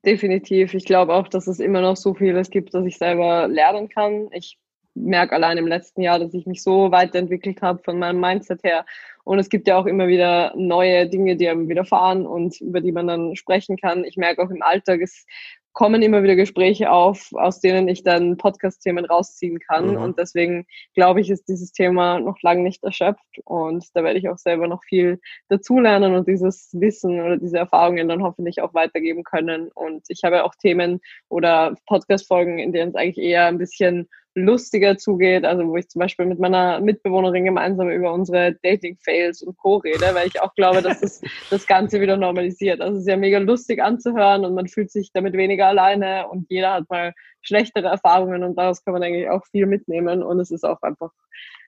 [0.06, 0.74] Definitiv.
[0.74, 4.28] Ich glaube auch, dass es immer noch so vieles gibt, dass ich selber lernen kann.
[4.32, 4.58] Ich
[4.95, 8.86] merke allein im letzten Jahr, dass ich mich so weiterentwickelt habe von meinem Mindset her.
[9.23, 12.91] Und es gibt ja auch immer wieder neue Dinge, die einem widerfahren und über die
[12.91, 14.03] man dann sprechen kann.
[14.03, 15.25] Ich merke auch im Alltag, es
[15.73, 19.91] kommen immer wieder Gespräche auf, aus denen ich dann Podcast-Themen rausziehen kann.
[19.91, 19.97] Mhm.
[19.97, 23.39] Und deswegen glaube ich, ist dieses Thema noch lange nicht erschöpft.
[23.43, 28.08] Und da werde ich auch selber noch viel dazulernen und dieses Wissen oder diese Erfahrungen
[28.08, 29.69] dann hoffentlich auch weitergeben können.
[29.73, 34.98] Und ich habe auch Themen oder Podcast-Folgen, in denen es eigentlich eher ein bisschen lustiger
[34.98, 39.78] zugeht, also wo ich zum Beispiel mit meiner Mitbewohnerin gemeinsam über unsere Dating-Fails und Co.
[39.78, 42.82] rede, weil ich auch glaube, dass das das Ganze wieder normalisiert.
[42.82, 46.48] Also es ist ja mega lustig anzuhören und man fühlt sich damit weniger alleine und
[46.50, 50.52] jeder hat mal schlechtere Erfahrungen und daraus kann man eigentlich auch viel mitnehmen und es
[50.52, 51.12] ist auch einfach,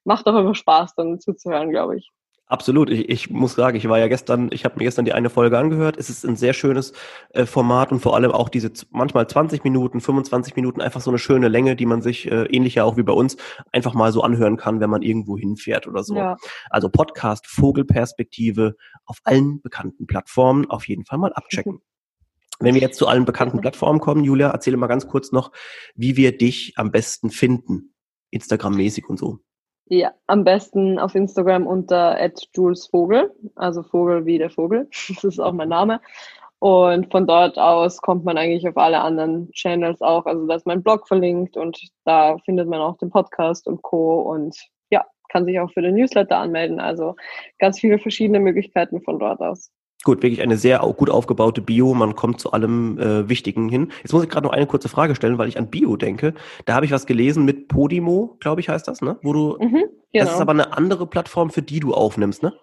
[0.04, 2.12] macht auch einfach Spaß dann zuzuhören, glaube ich.
[2.48, 2.92] Absolut.
[2.92, 5.58] Ich, ich muss sagen, ich war ja gestern, ich habe mir gestern die eine Folge
[5.58, 5.98] angehört.
[5.98, 6.94] Es ist ein sehr schönes
[7.30, 11.18] äh, Format und vor allem auch diese manchmal 20 Minuten, 25 Minuten, einfach so eine
[11.18, 13.38] schöne Länge, die man sich äh, ähnlich ja auch wie bei uns
[13.72, 16.16] einfach mal so anhören kann, wenn man irgendwo hinfährt oder so.
[16.16, 16.38] Ja.
[16.70, 21.82] Also Podcast Vogelperspektive auf allen bekannten Plattformen auf jeden Fall mal abchecken.
[22.60, 25.52] Wenn wir jetzt zu allen bekannten Plattformen kommen, Julia, erzähle mal ganz kurz noch,
[25.94, 27.94] wie wir dich am besten finden,
[28.30, 29.40] Instagram-mäßig und so.
[29.88, 32.18] Ja, am besten auf Instagram unter
[32.56, 34.88] @julesvogel, also Vogel wie der Vogel.
[35.10, 36.02] Das ist auch mein Name.
[36.60, 40.26] Und von dort aus kommt man eigentlich auf alle anderen Channels auch.
[40.26, 44.22] Also da ist mein Blog verlinkt und da findet man auch den Podcast und Co.
[44.22, 44.58] Und
[44.90, 46.80] ja, kann sich auch für den Newsletter anmelden.
[46.80, 47.16] Also
[47.60, 49.70] ganz viele verschiedene Möglichkeiten von dort aus.
[50.06, 51.96] Gut, wirklich eine sehr gut aufgebaute Bio.
[51.96, 53.92] Man kommt zu allem äh, Wichtigen hin.
[54.04, 56.36] Jetzt muss ich gerade noch eine kurze Frage stellen, weil ich an Bio denke.
[56.66, 59.18] Da habe ich was gelesen mit Podimo, glaube ich, heißt das, ne?
[59.24, 59.58] Wo du.
[59.60, 59.90] Mhm, genau.
[60.14, 60.42] Das ist genau.
[60.42, 62.54] aber eine andere Plattform, für die du aufnimmst, ne?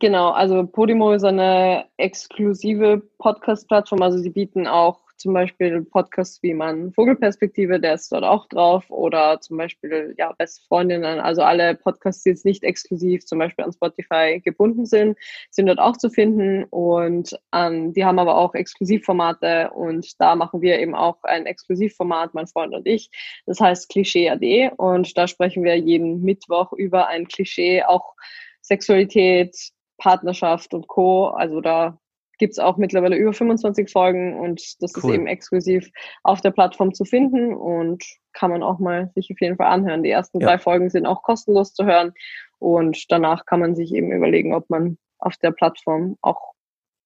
[0.00, 4.00] Genau, also Podimo ist eine exklusive Podcast-Plattform.
[4.00, 8.90] Also sie bieten auch zum Beispiel Podcasts wie man Vogelperspektive, der ist dort auch drauf.
[8.90, 13.64] Oder zum Beispiel ja Best Freundinnen, also alle Podcasts, die jetzt nicht exklusiv zum Beispiel
[13.64, 15.18] an Spotify gebunden sind,
[15.50, 16.64] sind dort auch zu finden.
[16.64, 19.70] Und ähm, die haben aber auch Exklusivformate.
[19.70, 23.10] Und da machen wir eben auch ein Exklusivformat, mein Freund und ich.
[23.46, 28.14] Das heißt Klischee AD und da sprechen wir jeden Mittwoch über ein Klischee, auch
[28.62, 29.56] Sexualität,
[29.98, 31.28] Partnerschaft und Co.
[31.28, 31.98] Also da
[32.38, 35.10] gibt es auch mittlerweile über 25 Folgen und das cool.
[35.10, 35.90] ist eben exklusiv
[36.22, 40.02] auf der Plattform zu finden und kann man auch mal sich auf jeden Fall anhören.
[40.02, 40.46] Die ersten ja.
[40.46, 42.12] drei Folgen sind auch kostenlos zu hören
[42.58, 46.52] und danach kann man sich eben überlegen, ob man auf der Plattform auch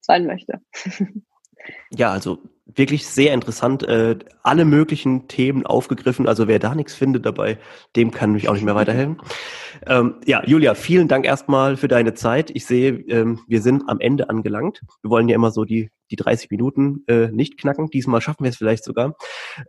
[0.00, 0.60] sein möchte.
[1.90, 3.82] Ja, also wirklich sehr interessant.
[3.82, 6.28] Äh, alle möglichen Themen aufgegriffen.
[6.28, 7.58] Also wer da nichts findet dabei,
[7.96, 9.18] dem kann mich auch nicht mehr weiterhelfen.
[9.86, 12.50] Ähm, ja, Julia, vielen Dank erstmal für deine Zeit.
[12.50, 14.82] Ich sehe, ähm, wir sind am Ende angelangt.
[15.00, 17.88] Wir wollen ja immer so die, die 30 Minuten äh, nicht knacken.
[17.88, 19.14] Diesmal schaffen wir es vielleicht sogar.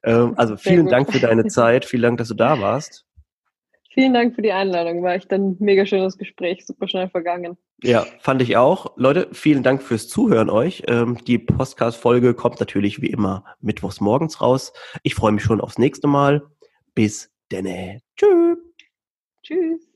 [0.03, 1.85] Ähm, also vielen Dank für deine Zeit.
[1.85, 3.05] Vielen Dank, dass du da warst.
[3.93, 5.03] Vielen Dank für die Einladung.
[5.03, 7.57] War echt ein mega schönes Gespräch, super schnell vergangen.
[7.83, 8.93] Ja, fand ich auch.
[8.95, 10.83] Leute, vielen Dank fürs Zuhören euch.
[10.87, 14.71] Ähm, die Podcast-Folge kommt natürlich wie immer mittwochs morgens raus.
[15.03, 16.41] Ich freue mich schon aufs nächste Mal.
[16.95, 18.01] Bis denne.
[18.15, 18.57] Tschüss.
[19.43, 19.90] Tschüss.